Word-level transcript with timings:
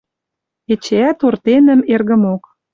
Эчеӓт 0.73 1.19
Ортенӹм 1.29 1.81
эргӹмок 1.93 2.43